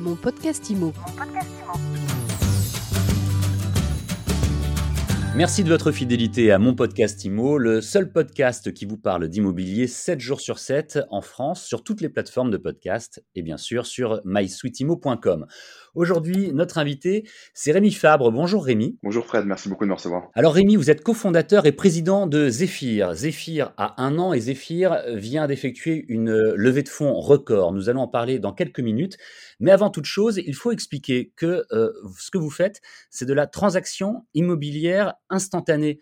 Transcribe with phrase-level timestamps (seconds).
[0.00, 0.94] Mon podcast IMO.
[5.40, 9.86] Merci de votre fidélité à mon podcast IMO, le seul podcast qui vous parle d'immobilier
[9.86, 13.86] 7 jours sur 7 en France, sur toutes les plateformes de podcast et bien sûr
[13.86, 15.46] sur mysweetimo.com.
[15.94, 18.30] Aujourd'hui, notre invité, c'est Rémi Fabre.
[18.30, 18.98] Bonjour Rémi.
[19.02, 20.28] Bonjour Fred, merci beaucoup de me recevoir.
[20.34, 23.14] Alors Rémi, vous êtes cofondateur et président de Zephyr.
[23.14, 27.72] Zephyr a un an et Zephyr vient d'effectuer une levée de fonds record.
[27.72, 29.16] Nous allons en parler dans quelques minutes.
[29.58, 32.80] Mais avant toute chose, il faut expliquer que euh, ce que vous faites,
[33.10, 36.00] c'est de la transaction immobilière instantanée.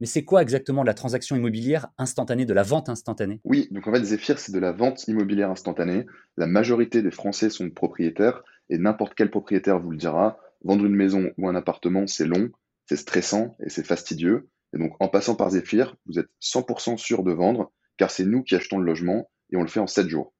[0.00, 3.40] Mais c'est quoi exactement la transaction immobilière instantanée, de la vente instantanée?
[3.44, 6.04] Oui, donc en fait, Zephyr, c'est de la vente immobilière instantanée.
[6.36, 10.94] La majorité des Français sont propriétaires et n'importe quel propriétaire vous le dira, vendre une
[10.94, 12.50] maison ou un appartement, c'est long,
[12.86, 14.48] c'est stressant et c'est fastidieux.
[14.74, 18.42] Et donc en passant par Zephyr, vous êtes 100% sûr de vendre, car c'est nous
[18.42, 20.34] qui achetons le logement et on le fait en 7 jours.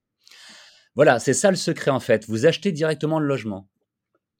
[0.94, 2.26] Voilà, c'est ça le secret en fait.
[2.26, 3.68] Vous achetez directement le logement.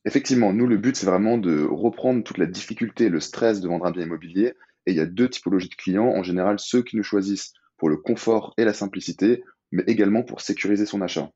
[0.07, 3.67] Effectivement, nous, le but, c'est vraiment de reprendre toute la difficulté et le stress de
[3.67, 4.55] vendre un bien immobilier.
[4.87, 6.07] Et il y a deux typologies de clients.
[6.07, 10.41] En général, ceux qui nous choisissent pour le confort et la simplicité, mais également pour
[10.41, 11.33] sécuriser son achat.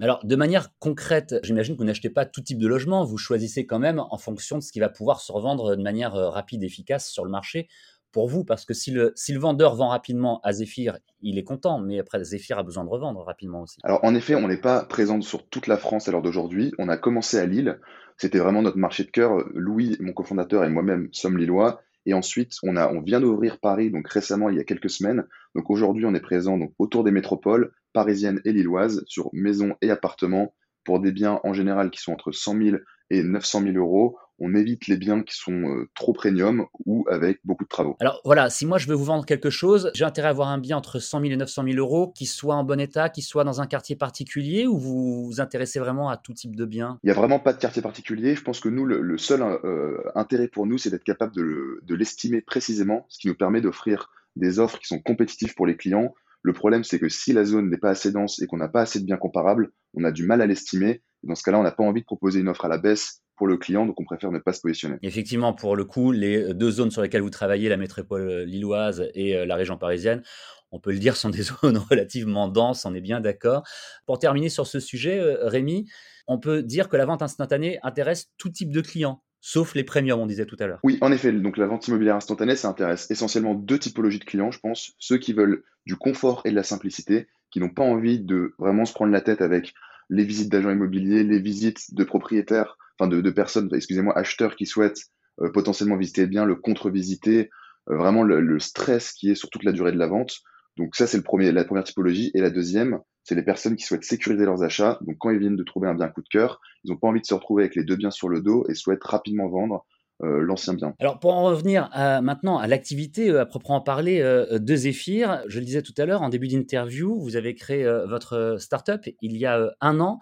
[0.00, 3.64] Alors, de manière concrète, j'imagine que vous n'achetez pas tout type de logement, vous choisissez
[3.64, 6.64] quand même en fonction de ce qui va pouvoir se revendre de manière euh, rapide
[6.64, 7.68] et efficace sur le marché
[8.14, 11.42] pour vous, parce que si le, si le vendeur vend rapidement à Zephyr, il est
[11.42, 13.78] content, mais après Zephyr a besoin de revendre rapidement aussi.
[13.82, 16.72] Alors en effet, on n'est pas présent sur toute la France à l'heure d'aujourd'hui.
[16.78, 17.80] On a commencé à Lille,
[18.16, 19.44] c'était vraiment notre marché de cœur.
[19.52, 21.80] Louis, mon cofondateur et moi-même sommes lillois.
[22.06, 25.26] Et ensuite, on, a, on vient d'ouvrir Paris, donc récemment, il y a quelques semaines.
[25.56, 29.90] Donc aujourd'hui, on est présent donc, autour des métropoles parisiennes et lilloises sur maisons et
[29.90, 30.54] appartements
[30.84, 32.76] pour des biens en général qui sont entre 100 000
[33.10, 34.18] et 900 000 euros.
[34.38, 37.96] On évite les biens qui sont euh, trop premium ou avec beaucoup de travaux.
[38.00, 40.58] Alors voilà, si moi je veux vous vendre quelque chose, j'ai intérêt à avoir un
[40.58, 43.44] bien entre 100 000 et 900 000 euros qui soit en bon état, qui soit
[43.44, 47.06] dans un quartier particulier ou vous vous intéressez vraiment à tout type de biens Il
[47.06, 48.34] n'y a vraiment pas de quartier particulier.
[48.34, 52.40] Je pense que nous, le, seul euh, intérêt pour nous, c'est d'être capable de l'estimer
[52.40, 56.12] précisément, ce qui nous permet d'offrir des offres qui sont compétitives pour les clients
[56.44, 58.82] le problème, c'est que si la zone n'est pas assez dense et qu'on n'a pas
[58.82, 61.02] assez de biens comparables, on a du mal à l'estimer.
[61.22, 63.46] Dans ce cas-là, on n'a pas envie de proposer une offre à la baisse pour
[63.46, 64.96] le client, donc on préfère ne pas se positionner.
[65.02, 69.36] Effectivement, pour le coup, les deux zones sur lesquelles vous travaillez, la métropole lilloise et
[69.36, 70.22] euh, la région parisienne,
[70.70, 73.64] on peut le dire, sont des zones relativement denses, on est bien d'accord.
[74.06, 75.90] Pour terminer sur ce sujet, euh, Rémi,
[76.26, 80.20] on peut dire que la vente instantanée intéresse tout type de clients sauf les premiums,
[80.20, 80.80] on disait tout à l'heure.
[80.82, 81.30] Oui, en effet.
[81.30, 84.94] Donc la vente immobilière instantanée, ça intéresse essentiellement deux typologies de clients, je pense.
[84.98, 88.86] Ceux qui veulent du confort et de la simplicité, qui n'ont pas envie de vraiment
[88.86, 89.74] se prendre la tête avec
[90.08, 95.02] les visites d'agents immobiliers, les visites de propriétaires, enfin de, personnes, excusez-moi, acheteurs qui souhaitent
[95.40, 97.50] euh, potentiellement visiter le bien, le contre-visiter,
[97.90, 100.40] euh, vraiment le, stress qui est sur toute la durée de la vente.
[100.76, 101.22] Donc ça, c'est la
[101.64, 102.30] première typologie.
[102.34, 104.98] Et la deuxième, c'est les personnes qui souhaitent sécuriser leurs achats.
[105.02, 107.20] Donc quand ils viennent de trouver un bien coup de cœur, ils n'ont pas envie
[107.20, 109.86] de se retrouver avec les deux biens sur le dos et souhaitent rapidement vendre
[110.22, 110.94] euh, l'ancien bien.
[111.00, 111.90] Alors pour en revenir
[112.22, 116.22] maintenant à l'activité à proprement parler euh, de Zephyr, je le disais tout à l'heure
[116.22, 120.20] en début d'interview, vous avez créé votre startup il y a un an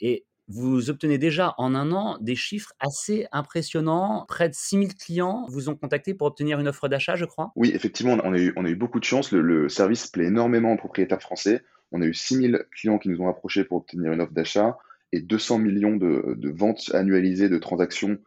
[0.00, 4.26] et vous obtenez déjà en un an des chiffres assez impressionnants.
[4.28, 7.52] Près de 6000 clients vous ont contacté pour obtenir une offre d'achat, je crois.
[7.56, 9.32] Oui, effectivement, on a eu, beaucoup de chance.
[9.32, 11.62] Le, service plaît énormément aux propriétaires français.
[11.92, 14.76] On a eu 6000 clients qui nous ont approchés pour obtenir une offre d'achat
[15.12, 18.18] et 200 millions de, ventes annualisées de transactions.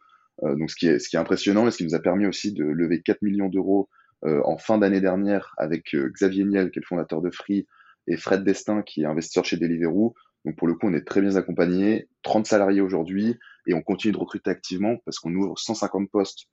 [0.42, 2.26] Euh, donc, ce qui, est, ce qui est impressionnant et ce qui nous a permis
[2.26, 3.88] aussi de lever 4 millions d'euros
[4.24, 7.66] euh, en fin d'année dernière avec euh, Xavier Niel, qui est le fondateur de Free,
[8.08, 10.14] et Fred Destin, qui est investisseur chez Deliveroo.
[10.44, 12.08] Donc, pour le coup, on est très bien accompagné.
[12.22, 16.46] 30 salariés aujourd'hui et on continue de recruter activement parce qu'on ouvre 150 postes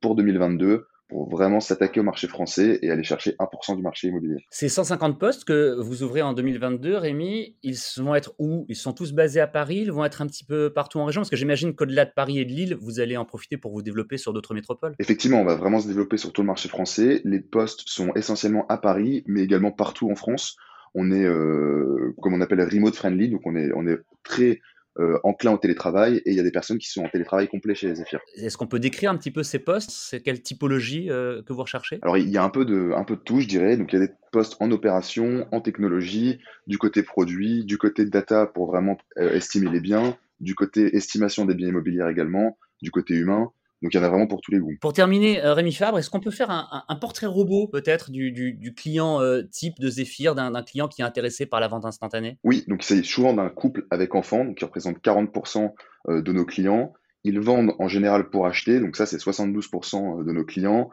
[0.00, 4.44] pour 2022 pour vraiment s'attaquer au marché français et aller chercher 1% du marché immobilier.
[4.50, 8.66] Ces 150 postes que vous ouvrez en 2022, Rémi, ils vont être où?
[8.68, 9.82] Ils sont tous basés à Paris?
[9.82, 11.20] Ils vont être un petit peu partout en région?
[11.20, 13.82] Parce que j'imagine qu'au-delà de Paris et de Lille, vous allez en profiter pour vous
[13.82, 14.96] développer sur d'autres métropoles.
[14.98, 17.20] Effectivement, on va vraiment se développer sur tout le marché français.
[17.24, 20.56] Les postes sont essentiellement à Paris, mais également partout en France.
[20.94, 24.60] On est, euh, comme on appelle, remote friendly, donc on est, on est très
[24.98, 27.74] euh, enclin au télétravail et il y a des personnes qui sont en télétravail complet
[27.74, 28.18] chez Zephyr.
[28.36, 29.90] Est-ce qu'on peut décrire un petit peu ces postes?
[29.90, 31.98] C'est quelle typologie euh, que vous recherchez?
[32.00, 33.76] Alors il y a un peu, de, un peu de tout, je dirais.
[33.76, 38.06] Donc il y a des postes en opération, en technologie, du côté produit, du côté
[38.06, 42.90] data pour vraiment euh, estimer les biens, du côté estimation des biens immobiliers également, du
[42.90, 43.50] côté humain.
[43.82, 44.74] Donc il y en a vraiment pour tous les goûts.
[44.80, 49.20] Pour terminer, euh, Rémi Fabre, est-ce qu'on peut faire un, portrait robot peut-être du, client
[49.20, 52.38] euh, type de Zephyr, d'un client qui est intéressé par la vente instantanée?
[52.42, 55.74] Oui, donc c'est souvent d'un couple avec enfant, qui représente 40%
[56.08, 56.94] euh, de nos clients.
[57.24, 60.88] Ils vendent en général pour acheter, donc ça c'est 72% de nos clients,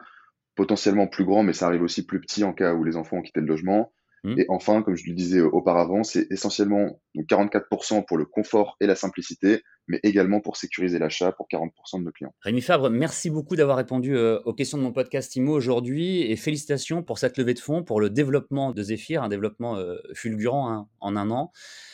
[0.54, 3.22] potentiellement plus grands, mais ça arrive aussi plus petit en cas où les enfants ont
[3.22, 3.92] quitté le logement.
[4.24, 4.38] Mmh.
[4.38, 8.86] Et enfin, comme je le disais auparavant, c'est essentiellement donc 44% pour le confort et
[8.86, 12.34] la simplicité, mais également pour sécuriser l'achat pour 40% de nos clients.
[12.40, 16.36] Rémi Fabre, merci beaucoup d'avoir répondu euh, aux questions de mon podcast IMO aujourd'hui et
[16.36, 20.70] félicitations pour cette levée de fonds, pour le développement de Zephyr, un développement euh, fulgurant
[20.70, 21.52] hein, en un an.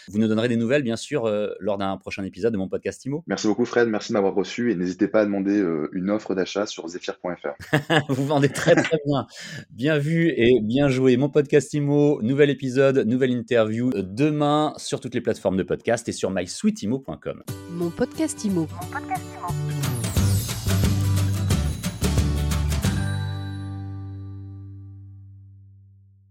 [0.08, 3.04] Vous nous donnerez des nouvelles, bien sûr, euh, lors d'un prochain épisode de mon podcast
[3.04, 3.22] IMO.
[3.26, 3.88] Merci beaucoup, Fred.
[3.88, 5.62] Merci de m'avoir reçu et n'hésitez pas à demander
[5.92, 7.92] une offre d'achat sur zephyr.fr.
[8.08, 9.26] Vous vendez très, très bien.
[9.70, 11.16] Bien vu et bien joué.
[11.16, 16.12] Mon podcast IMO, nouvel épisode, nouvelle interview demain sur toutes les plateformes de podcast et
[16.12, 17.42] sur mysweetimo.com.
[17.80, 18.68] Mon podcast IMO.